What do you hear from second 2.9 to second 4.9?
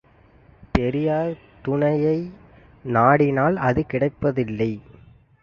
நாடினால் அது கிடைப்பது இல்லை.